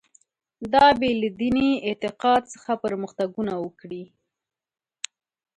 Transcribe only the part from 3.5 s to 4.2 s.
وکړي.